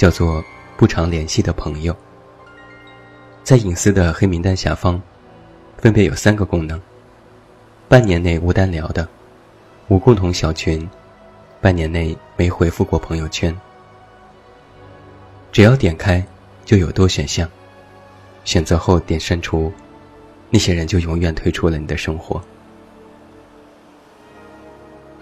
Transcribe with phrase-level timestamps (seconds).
[0.00, 0.42] 叫做
[0.78, 1.94] 不常联系的朋友，
[3.44, 4.98] 在隐私的黑名单下方，
[5.76, 6.80] 分别有三个功能：
[7.86, 9.06] 半年内无单聊的，
[9.88, 10.88] 无共同小群，
[11.60, 13.54] 半年内没回复过朋友圈。
[15.52, 16.26] 只要点开，
[16.64, 17.46] 就有多选项，
[18.42, 19.70] 选择后点删除，
[20.48, 22.42] 那些人就永远退出了你的生活。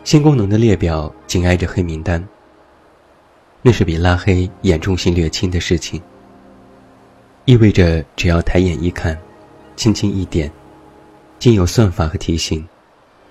[0.04, 2.24] 新功能的列表紧挨着黑名单。
[3.60, 6.00] 那是比拉黑严重性略轻的事情，
[7.44, 9.18] 意味着只要抬眼一看，
[9.74, 10.50] 轻轻一点，
[11.40, 12.66] 经有算法和提醒，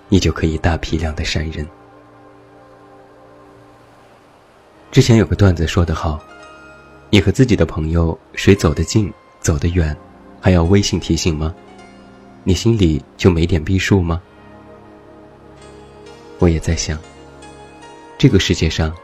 [0.08, 1.66] 你就可以大批量的删人。
[4.90, 6.20] 之前有个段子说得好，
[7.08, 9.96] 你和自己的朋友谁走得近、走得远，
[10.40, 11.54] 还要微信提醒吗？
[12.44, 14.20] 你心里就没点逼数吗？
[16.38, 16.98] 我也在想，
[18.18, 18.94] 这个世界上。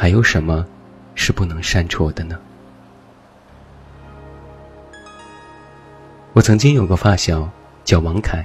[0.00, 0.64] 还有什么
[1.14, 2.40] 是不能删除的呢？
[6.32, 7.46] 我曾经有个发小
[7.84, 8.42] 叫王凯，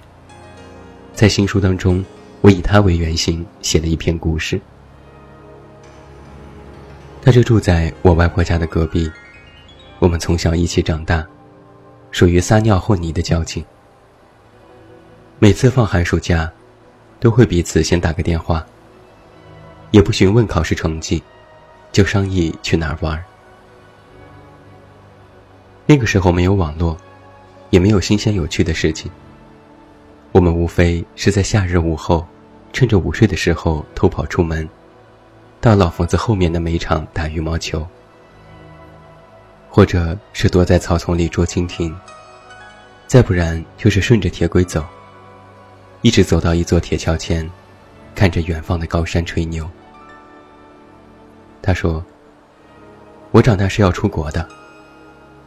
[1.14, 2.04] 在新书当中，
[2.42, 4.60] 我以他为原型写了一篇故事。
[7.22, 9.10] 他就住在我外婆家的隔壁，
[10.00, 11.26] 我们从小一起长大，
[12.12, 13.64] 属于撒尿和泥的交情。
[15.40, 16.52] 每次放寒暑假，
[17.22, 18.68] 都会彼此先打个电话，
[19.92, 21.24] 也不询问考试成绩。
[21.96, 23.24] 就商议去哪儿玩。
[25.86, 26.98] 那个时候没有网络，
[27.70, 29.10] 也没有新鲜有趣的事情。
[30.34, 32.28] 我们无非是在夏日午后，
[32.74, 34.68] 趁着午睡的时候偷跑出门，
[35.62, 37.88] 到老房子后面的煤场打羽毛球，
[39.70, 41.96] 或者是躲在草丛里捉蜻蜓，
[43.08, 44.84] 再不然就是顺着铁轨走，
[46.02, 47.50] 一直走到一座铁桥前，
[48.14, 49.66] 看着远方的高山吹牛。
[51.66, 52.06] 他说
[53.34, 54.48] ：“我长大是要出国的。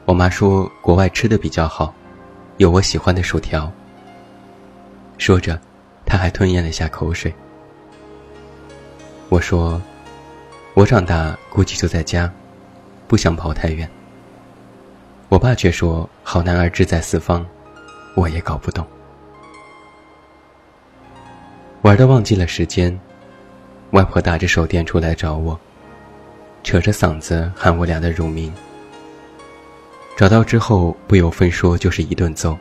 [0.05, 1.95] 我妈说国外吃的比较好，
[2.56, 3.71] 有我喜欢的薯条。”
[5.17, 5.56] 说着，
[6.05, 7.33] 他还吞咽了下口水。
[9.29, 9.81] 我说
[10.75, 12.29] ：“我长大估计就在家，
[13.06, 13.89] 不想跑太远。”
[15.31, 17.47] 我爸却说：“好男儿志在四方。”
[18.17, 18.85] 我也搞不懂。
[21.83, 22.99] 玩的忘记了时间，
[23.93, 25.56] 外婆打着手电出来找我。
[26.69, 28.53] 扯着嗓子喊我俩的乳名，
[30.15, 32.55] 找到之后不由分说就是一顿揍，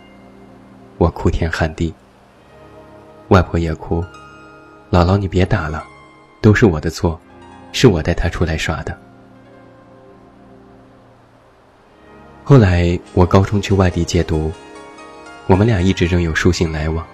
[0.98, 1.94] 我哭天喊地，
[3.28, 4.02] 外婆也哭，
[4.90, 5.84] 姥姥你别打了，
[6.42, 7.20] 都是我的错，
[7.74, 8.98] 是我带他出来耍的。
[12.46, 14.50] 后来我高中去外地借读，
[15.48, 17.06] 我们俩一直仍有书信来往。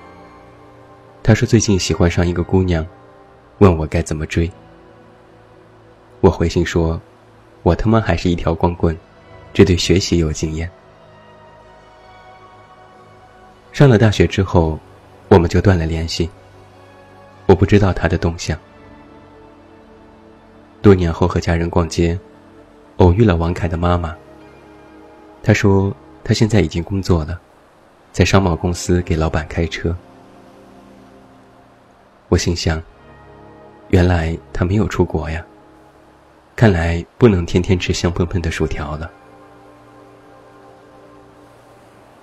[1.23, 2.85] 他说最近喜欢上一个姑娘，
[3.57, 4.47] 问我该怎么追。
[6.23, 7.01] 我回信说
[7.63, 8.97] ：“我他妈还是一条光棍，
[9.53, 10.71] 只对学习有经验。”
[13.73, 14.79] 上了大学之后，
[15.27, 16.29] 我们就断了联系。
[17.45, 18.57] 我不知道他的动向。
[20.81, 22.17] 多年后和家人逛街，
[22.97, 24.15] 偶遇了王凯的妈妈。
[25.43, 25.93] 他说
[26.23, 27.37] 他现在已经工作了，
[28.13, 29.93] 在商贸公司给老板开车。
[32.29, 32.81] 我心想：
[33.89, 35.45] 原来他没有出国呀。
[36.55, 39.09] 看来不能天天吃香喷喷的薯条了。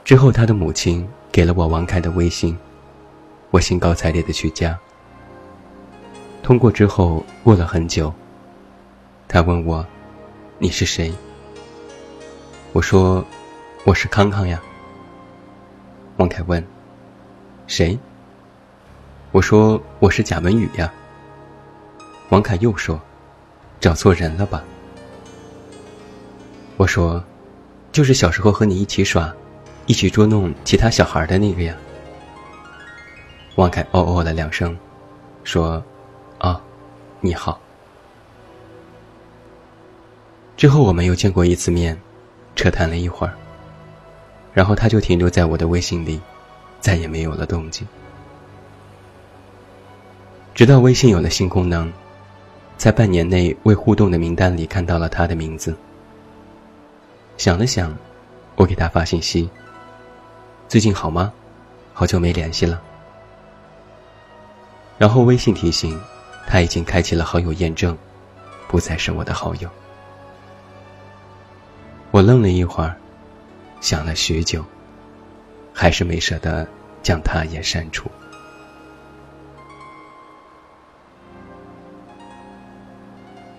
[0.04, 2.56] 之后，他的母亲给了我王凯的微信，
[3.50, 4.78] 我兴高采烈的去加。
[6.42, 8.12] 通过之后，过了很久，
[9.28, 9.84] 他问我
[10.58, 11.12] ：“你是谁？”
[12.72, 13.24] 我说
[13.84, 14.60] ：“我是康康呀。”
[16.16, 16.64] 王凯问
[17.66, 17.98] ：“谁？”
[19.32, 20.92] 我说：“我是贾文宇呀。”
[22.30, 23.00] 王凯又说。
[23.80, 24.62] 找错人了吧？
[26.76, 27.24] 我说，
[27.90, 29.34] 就是小时候和你一起耍，
[29.86, 31.74] 一起捉弄其他小孩的那个呀。
[33.56, 34.76] 王凯哦哦了两声，
[35.44, 35.82] 说
[36.38, 36.60] ：“啊，
[37.20, 37.58] 你好。”
[40.58, 41.98] 之后我们又见过一次面，
[42.54, 43.32] 扯谈了一会儿，
[44.52, 46.20] 然后他就停留在我的微信里，
[46.80, 47.88] 再也没有了动静。
[50.54, 51.90] 直到微信有了新功能。
[52.80, 55.76] 在半年内未互动的名单里看到了他的名字。
[57.36, 57.94] 想了想，
[58.56, 59.50] 我给他发信息
[60.66, 61.30] ：“最近好吗？
[61.92, 62.80] 好久没联系了。”
[64.96, 66.00] 然后微信提醒，
[66.46, 67.94] 他已经开启了好友验证，
[68.66, 69.68] 不再是我的好友。
[72.12, 72.96] 我愣了一会儿，
[73.82, 74.64] 想了许久，
[75.74, 76.66] 还是没舍得
[77.02, 78.10] 将他也删除。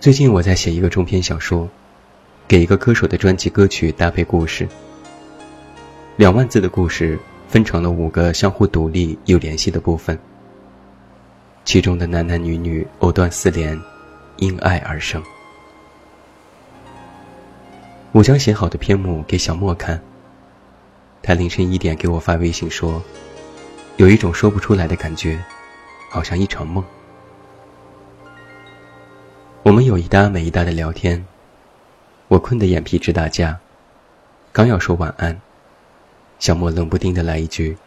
[0.02, 1.70] 最近我在写一个中篇小说，
[2.48, 4.68] 给一个歌手的专辑歌曲搭配故事。
[6.16, 10.18] 两万字的故事分成了五个相互独立又联系的部分。
[11.66, 13.80] 其中的男男女女藕断丝连，
[14.38, 15.22] 因爱而生。
[18.12, 20.02] 我将写好的篇目给小莫看。
[21.22, 23.00] 他凌晨一点给我发微信说，
[23.98, 25.40] 有一种说不出来的感觉，
[26.10, 26.84] 好像一场梦。
[29.72, 31.26] 我们有一搭没一搭的聊天，
[32.28, 33.58] 我困得眼皮直打架，
[34.52, 35.40] 刚要说晚安，
[36.40, 37.78] 小莫冷不丁的来一句：“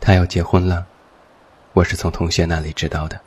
[0.00, 0.86] 他要结婚了。”
[1.76, 3.20] 我是从同学那里知道的。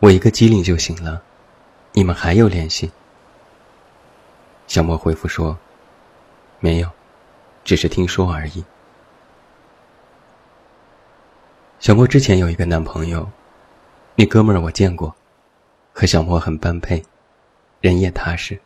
[0.00, 1.22] 我一个机灵就行了，
[1.92, 2.90] 你们还有联系？
[4.66, 5.56] 小莫回复说
[6.58, 6.90] ：“没有，
[7.62, 8.64] 只是听说而已。”
[11.78, 13.30] 小莫之前有一个男朋友。
[14.22, 15.12] 那哥们儿我见过，
[15.92, 17.02] 和小莫很般配，
[17.80, 18.56] 人也踏实。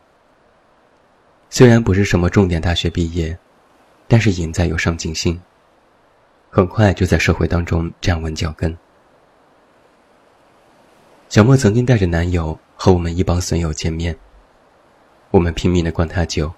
[1.49, 3.35] 虽然不是什么重点大学毕业，
[4.07, 5.41] 但是赢在有上进心。
[6.51, 8.77] 很快就在社会当中站稳脚跟。
[11.31, 14.15] 小莫曾经带着男友和我们一帮损友见面，
[15.31, 16.53] 我们拼命的灌他酒。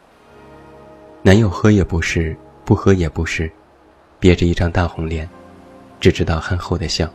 [1.23, 3.49] 男友喝也不是，不喝也不是，
[4.19, 5.31] 憋着一张大红脸，
[6.01, 7.09] 只知道憨厚的笑。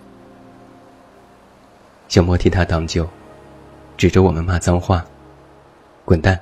[2.13, 3.09] 小莫替他挡酒，
[3.97, 5.03] 指着我们骂脏话
[6.05, 6.39] ：“滚蛋！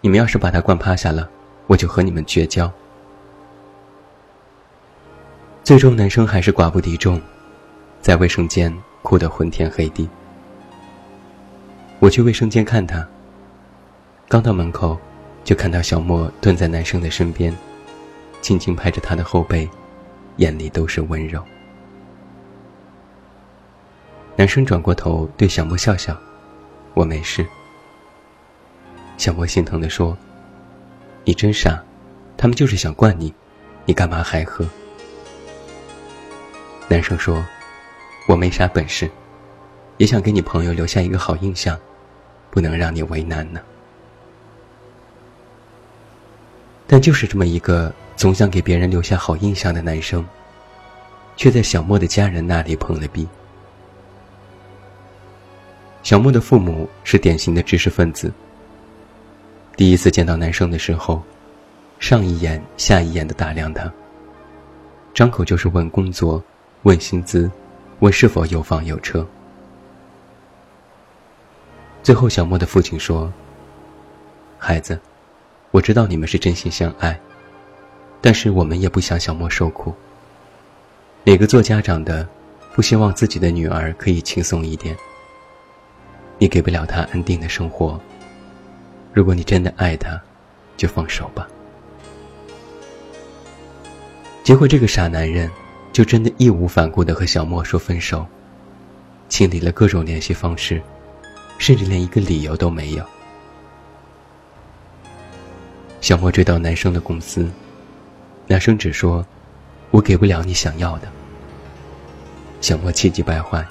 [0.00, 1.28] 你们要是把他灌趴下了，
[1.66, 2.72] 我就和你们绝交。”
[5.62, 7.20] 最终，男生还是寡不敌众，
[8.00, 10.08] 在卫生间哭得昏天黑地。
[11.98, 13.06] 我去卫生间看他，
[14.28, 14.98] 刚到门口，
[15.44, 17.54] 就看到小莫蹲在男生的身边，
[18.40, 19.68] 轻轻拍着他的后背，
[20.36, 21.44] 眼里都是温柔。
[24.38, 26.14] 男生转过头对小莫笑笑
[26.92, 27.44] ：“我没事。”
[29.16, 30.16] 小莫心疼地说
[31.24, 31.82] ：“你真傻，
[32.36, 33.32] 他们就是想灌你，
[33.86, 34.62] 你干嘛还喝？”
[36.86, 37.42] 男生说
[38.28, 39.10] ：“我没啥本事，
[39.96, 41.78] 也想给你朋友留下一个好印象，
[42.50, 43.60] 不能让你为难呢。”
[46.86, 50.22] 但就是这么一个总想给别人留下好印象的男生，
[51.36, 53.26] 却在小莫的家人那里碰了壁。
[56.06, 58.32] 小莫的父母是典型的知识分子。
[59.76, 61.20] 第一次见到男生的时候，
[61.98, 63.92] 上一眼下一眼的打量他，
[65.12, 66.40] 张口就是问工作、
[66.84, 67.50] 问薪资、
[67.98, 69.26] 问是否有房有车。
[72.04, 73.32] 最后，小莫的父亲说
[74.58, 74.96] ：“孩子，
[75.72, 77.18] 我知道你们是真心相爱，
[78.20, 79.92] 但是我们也不想小莫受苦。
[81.24, 82.28] 哪个做家长的，
[82.76, 84.96] 不希望自己的女儿可以轻松一点？”
[86.38, 88.00] 你给不了他安定的生活。
[89.12, 90.20] 如果你真的爱他，
[90.76, 91.48] 就放手吧。
[94.44, 95.50] 结果这个傻男人
[95.92, 98.26] 就真的义无反顾的和小莫说分手，
[99.28, 100.80] 清理了各种联系方式，
[101.58, 103.04] 甚至连一个理由都没有。
[106.02, 107.50] 小莫追到男生的公司，
[108.46, 109.26] 男生只说
[109.90, 111.08] ：“我给不了你想要的。”
[112.60, 113.66] 小莫气急败坏：“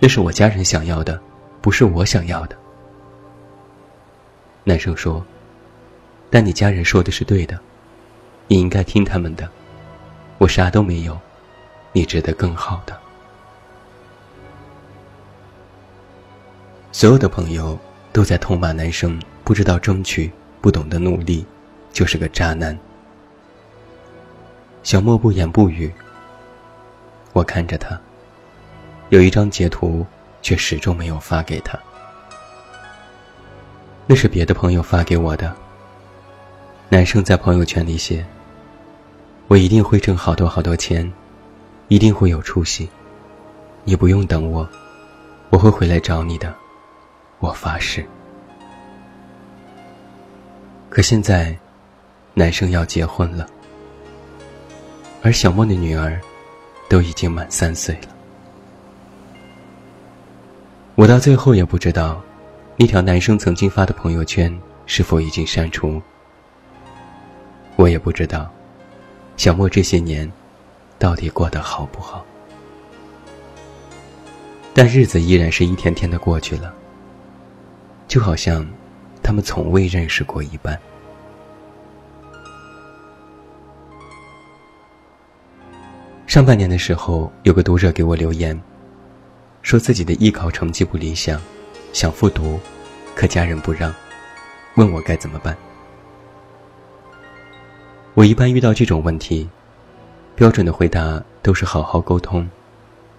[0.00, 1.20] 那是我家人想要的。”
[1.64, 2.54] 不是我想要的。
[4.64, 5.24] 男生说
[6.28, 7.58] ：“但你家人说的是对的，
[8.48, 9.48] 你应该听他们的。
[10.36, 11.18] 我啥都没有，
[11.92, 12.94] 你值得更好的。”
[16.92, 17.78] 所有的朋友
[18.12, 20.30] 都在痛骂男生不知道争取，
[20.60, 21.46] 不懂得努力，
[21.94, 22.78] 就是个渣男。
[24.82, 25.90] 小莫不言不语。
[27.32, 27.98] 我看着他，
[29.08, 30.04] 有一张截图。
[30.44, 31.76] 却始终没有发给他。
[34.06, 35.56] 那是别的朋友发给我的。
[36.90, 38.24] 男生在朋友圈里写
[39.48, 41.10] ：“我一定会挣好多好多钱，
[41.88, 42.86] 一定会有出息。
[43.84, 44.68] 你不用等我，
[45.48, 46.54] 我会回来找你的，
[47.38, 48.04] 我发誓。”
[50.90, 51.56] 可现在，
[52.34, 53.48] 男生要结婚了，
[55.22, 56.20] 而小莫的女儿
[56.88, 58.13] 都已经满三岁了。
[60.96, 62.22] 我到最后也不知道，
[62.76, 66.00] 那条男生曾经发的朋友圈是否已经删除。
[67.74, 68.48] 我也不知道，
[69.36, 70.30] 小莫这些年
[70.96, 72.24] 到底过得好不好。
[74.72, 76.72] 但日子依然是一天天的过去了，
[78.06, 78.64] 就好像
[79.20, 80.78] 他们从未认识过一般。
[86.28, 88.60] 上半年的时候，有个读者给我留言。
[89.64, 91.40] 说自己的艺考成绩不理想，
[91.94, 92.60] 想复读，
[93.14, 93.92] 可家人不让，
[94.74, 95.56] 问我该怎么办。
[98.12, 99.48] 我一般遇到这种问题，
[100.36, 102.46] 标准的回答都是好好沟通，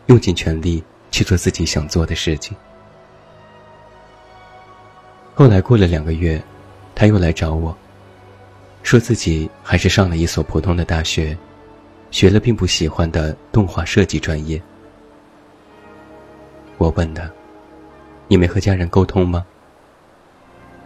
[0.05, 2.55] 用尽全力去做自己想做的事情。
[5.33, 6.39] 后来过了两个月，
[6.93, 7.75] 他又来找我，
[8.83, 11.35] 说自己还是上了一所普通的大学，
[12.11, 14.61] 学了并不喜欢的动画设计专业。
[16.77, 17.29] 我问他
[18.27, 19.45] ：“你没和家人沟通吗？”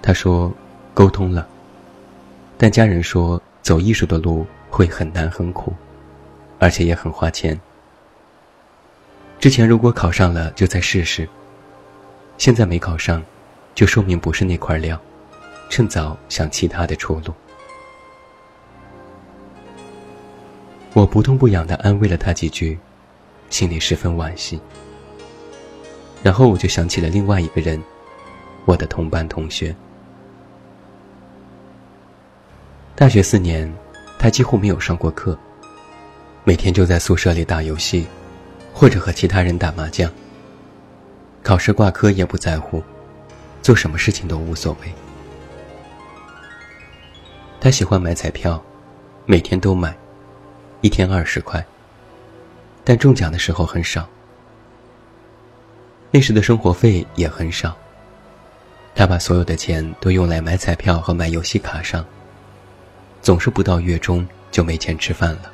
[0.01, 0.51] 他说
[0.93, 1.47] ：“沟通了，
[2.57, 5.73] 但家人说走艺术的路会很难很苦，
[6.59, 7.59] 而且也很花钱。
[9.39, 11.27] 之前如果考上了就再试试，
[12.37, 13.23] 现在没考上，
[13.73, 14.99] 就说明不是那块料，
[15.69, 17.33] 趁早想其他的出路。”
[20.93, 22.77] 我不痛不痒的安慰了他几句，
[23.49, 24.59] 心里十分惋惜。
[26.21, 27.81] 然后我就想起了另外一个人，
[28.65, 29.75] 我的同班同学。
[32.95, 33.73] 大学四年，
[34.17, 35.37] 他几乎没有上过课，
[36.43, 38.05] 每天就在宿舍里打游戏，
[38.73, 40.11] 或者和其他人打麻将。
[41.41, 42.83] 考试挂科也不在乎，
[43.61, 44.93] 做什么事情都无所谓。
[47.61, 48.61] 他喜欢买彩票，
[49.25, 49.95] 每天都买，
[50.81, 51.65] 一天二十块，
[52.83, 54.05] 但中奖的时候很少。
[56.11, 57.75] 那时的生活费也很少。
[58.95, 62.05] 他把所有的钱都用来买彩票和买游戏卡上。
[63.21, 65.51] 总是不到月中就没钱吃饭了。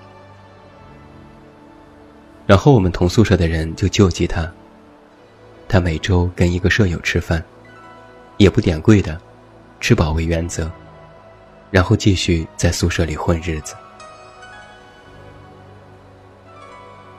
[2.45, 4.49] 然后我们同宿舍的人就救济他。
[5.67, 7.43] 他每周跟一个舍友吃饭，
[8.37, 9.19] 也不点贵的，
[9.79, 10.71] 吃饱为原则，
[11.71, 13.73] 然后继续在宿舍里混日子。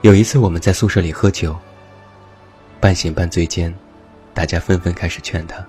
[0.01, 1.53] 有一次我们在宿舍里喝酒。
[2.79, 3.73] 半醒半醉间，
[4.33, 5.65] 大家纷纷开始劝他，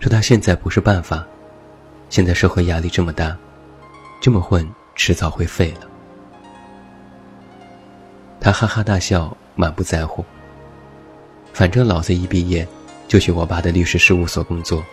[0.00, 1.24] 说他现在不是办法，
[2.08, 3.36] 现在社会压力这么大，
[4.20, 5.88] 这么混迟早会废了。
[8.40, 10.24] 他哈哈大笑，满不在乎。
[11.52, 12.66] 反正老子一毕业
[13.06, 14.84] 就去我爸的律师事务所工作，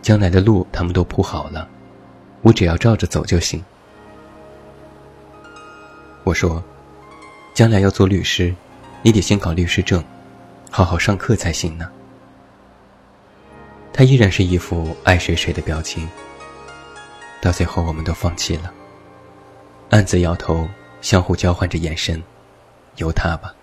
[0.00, 1.68] 将来的路他们都铺好了，
[2.40, 3.62] 我只要照着走就行。
[6.22, 6.64] 我说，
[7.52, 8.54] 将来要做律师，
[9.02, 10.02] 你得先考律师证。
[10.76, 11.88] 好好上课才行呢。
[13.92, 16.08] 他依然是一副爱谁谁的表情。
[17.40, 18.74] 到最后，我们都放弃了，
[19.90, 20.68] 暗自摇头，
[21.00, 22.20] 相互交换着眼神，
[22.96, 23.54] 由他吧。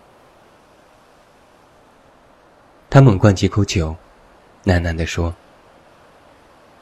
[2.89, 3.93] 他猛灌几口酒，
[4.63, 5.35] 喃喃地说：“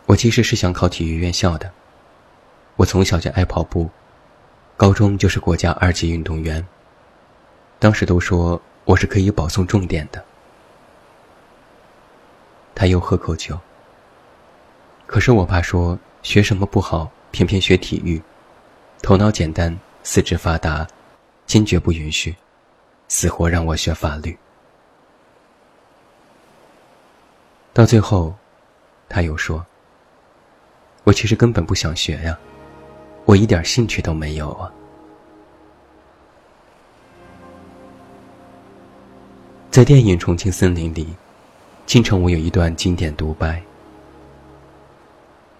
[0.05, 1.71] 我其实是想考体育院校的。
[2.75, 3.89] 我从小就爱跑步，
[4.77, 6.63] 高中就是国家二级运动员。
[7.79, 10.25] 当时都说。”我是可以保送重点的。
[12.73, 13.55] 他又喝口酒。
[15.05, 18.19] 可是我爸说学什么不好，偏偏学体育，
[19.03, 20.87] 头脑简单，四肢发达，
[21.45, 22.35] 坚决不允许，
[23.07, 24.35] 死活让我学法律。
[27.73, 28.33] 到最后，
[29.07, 29.63] 他又说
[31.05, 32.35] ：“我其实根本不想学呀，
[33.25, 34.73] 我一点兴趣都没有啊。”
[39.71, 41.07] 在电影《重庆森林》里，
[41.85, 43.61] 金城武有一段经典独白。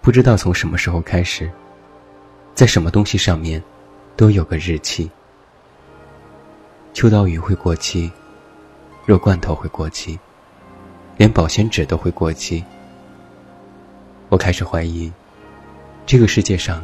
[0.00, 1.48] 不知道从什么时候开始，
[2.52, 3.62] 在什么东西上面，
[4.16, 5.08] 都有个日期。
[6.92, 8.10] 秋刀鱼会过期，
[9.06, 10.18] 肉罐头会过期，
[11.16, 12.64] 连保鲜纸都会过期。
[14.28, 15.10] 我开始怀疑，
[16.04, 16.82] 这个世界上，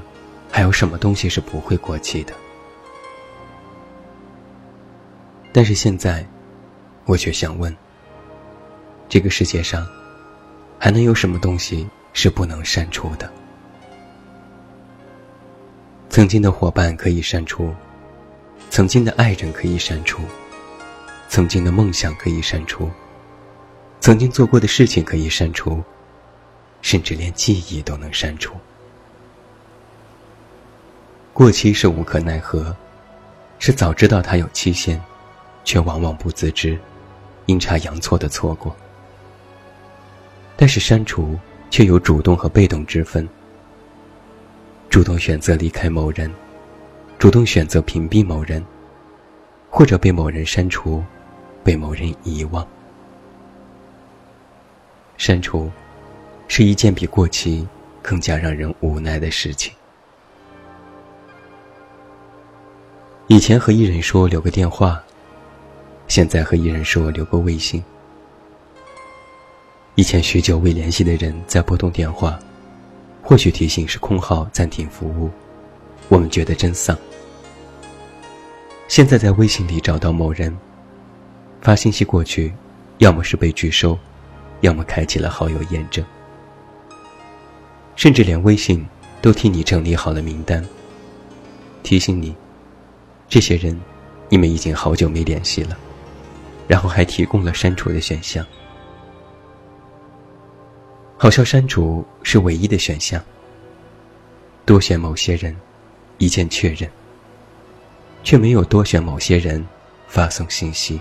[0.48, 2.32] 还有什么东西是不会过期的？
[5.52, 6.24] 但是现在。
[7.06, 7.74] 我却想问：
[9.08, 9.86] 这个世界上，
[10.76, 13.32] 还能有什么东西是不能删除的？
[16.10, 17.72] 曾经的伙伴可以删除，
[18.70, 20.22] 曾经的爱人可以删除，
[21.28, 22.90] 曾经的梦想可以删除，
[24.00, 25.80] 曾经做过的事情可以删除，
[26.82, 28.54] 甚至连记忆都能删除。
[31.32, 32.74] 过期是无可奈何，
[33.60, 35.00] 是早知道它有期限，
[35.62, 36.76] 却往往不自知。
[37.46, 38.74] 阴差阳错的错过。
[40.56, 41.38] 但是删除
[41.70, 43.28] 却有主动和被动之分。
[44.88, 46.32] 主动选择离开某人，
[47.18, 48.64] 主动选择屏蔽某人，
[49.68, 51.04] 或者被某人删除，
[51.62, 52.66] 被某人遗忘。
[55.18, 55.70] 删除，
[56.48, 57.66] 是一件比过期
[58.00, 59.72] 更加让人无奈的事情。
[63.26, 65.02] 以前和艺人说留个电话，
[66.08, 67.82] 现在和艺人说留个微信。
[69.96, 72.38] 以前许久未联系的人在拨通电话，
[73.22, 75.30] 或许提醒是空号暂停服务，
[76.08, 76.96] 我们觉得真丧。
[78.88, 80.56] 现在在微信里找到某人，
[81.60, 82.52] 发信息过去，
[82.98, 83.98] 要么是被拒收，
[84.60, 86.04] 要么开启了好友验证，
[87.96, 88.86] 甚至连微信
[89.20, 90.64] 都替你整理好了名单，
[91.82, 92.34] 提醒你。
[93.28, 93.80] 这些人，
[94.28, 95.76] 你们已经好久没联系了，
[96.66, 98.44] 然后还提供了删除的选项。
[101.16, 103.22] 好像删除是唯一的选项。
[104.64, 105.56] 多选某些人，
[106.18, 106.90] 一键确认，
[108.24, 109.64] 却没有多选某些人，
[110.08, 111.00] 发送信息。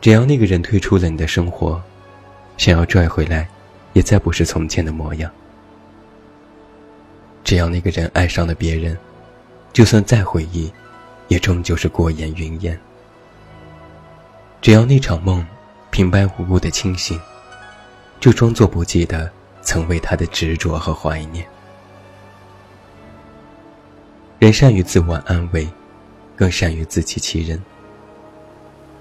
[0.00, 1.82] 只要那个人退出了你的生活，
[2.56, 3.48] 想要拽回来，
[3.92, 5.30] 也再不是从前的模样。
[7.42, 8.96] 只要那个人爱上了别人。
[9.72, 10.72] 就算再回忆，
[11.28, 12.78] 也终究是过眼云烟。
[14.60, 15.46] 只要那场梦
[15.90, 17.20] 平白无故的清醒，
[18.20, 19.30] 就装作不记得
[19.62, 21.46] 曾为他的执着和怀念。
[24.38, 25.68] 人善于自我安慰，
[26.36, 27.62] 更善于自欺欺人。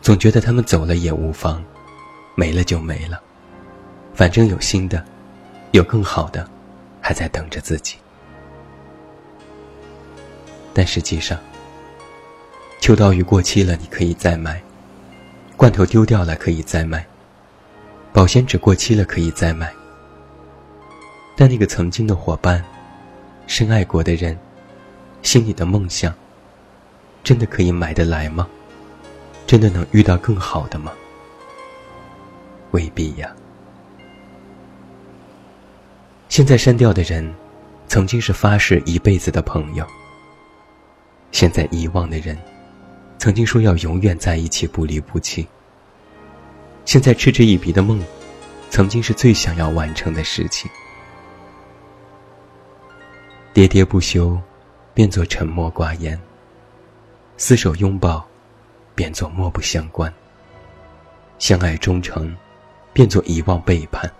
[0.01, 1.63] 总觉得他们走了也无妨，
[2.35, 3.21] 没了就没了，
[4.13, 5.03] 反正有新的，
[5.71, 6.45] 有更好的，
[6.99, 7.95] 还在等着自己。
[10.73, 11.39] 但实际上，
[12.83, 14.57] 秋刀鱼过期了，你可以再买；
[15.55, 16.99] 罐头丢掉了，可以再买；
[18.11, 19.73] 保鲜纸过期了，可以再买。
[21.37, 22.61] 但那个曾经的伙伴、
[23.47, 24.37] 深爱过的人、
[25.21, 26.13] 心里的梦想，
[27.23, 28.45] 真的可以买得来吗？
[29.47, 30.91] 真的能遇到更好的吗？
[32.71, 33.33] 未必呀。
[36.27, 37.33] 现在删掉的人，
[37.87, 39.87] 曾经是发誓一辈子的朋友。
[41.31, 42.37] 现在遗忘的人，
[43.23, 45.47] 曾经说要永远在一起不离不弃。
[46.83, 48.03] 现在嗤之以鼻的梦，
[48.69, 50.69] 曾经是最想要完成的事情。
[53.53, 54.37] 喋喋不休，
[54.93, 56.17] 变作沉默寡言；
[57.37, 58.27] 厮守拥抱，
[58.93, 60.11] 变作漠不相关；
[61.39, 62.35] 相爱忠诚，
[62.91, 64.11] 变作遗忘背叛。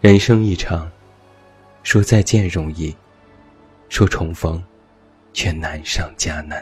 [0.00, 0.90] 人生一场，
[1.82, 2.96] 说再见容易。
[3.90, 4.64] 说重逢，
[5.38, 6.60] 却难上加难，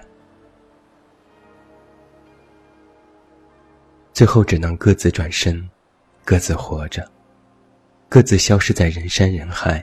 [4.12, 5.66] 最后只能各自转身，
[6.26, 7.10] 各自活着，
[8.06, 9.82] 各自消失在人山人海，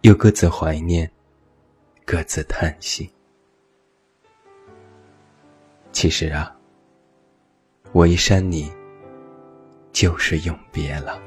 [0.00, 1.10] 又各自怀念，
[2.06, 3.12] 各自叹息。
[5.92, 6.56] 其实啊，
[7.92, 8.72] 我一删你，
[9.92, 11.20] 就是永别了。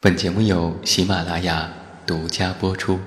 [0.00, 1.68] 本节目由喜马拉雅
[2.06, 3.00] 独家播出。